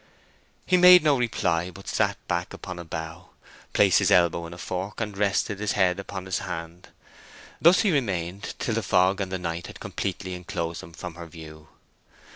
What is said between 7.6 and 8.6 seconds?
Thus he remained